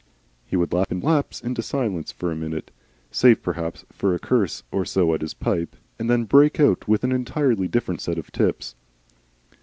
He 0.47 0.55
would 0.55 0.73
lapse 0.73 1.41
into 1.41 1.61
silence 1.61 2.11
for 2.11 2.31
a 2.31 2.35
minute, 2.35 2.71
save 3.11 3.43
perhaps 3.43 3.85
for 3.91 4.15
a 4.15 4.19
curse 4.19 4.63
or 4.71 4.83
so 4.83 5.13
at 5.13 5.21
his 5.21 5.35
pipe, 5.35 5.75
and 5.99 6.09
then 6.09 6.23
break 6.23 6.59
out 6.59 6.87
with 6.87 7.03
an 7.03 7.11
entirely 7.11 7.67
different 7.67 8.01
set 8.01 8.17
of 8.17 8.31
tips. 8.31 8.73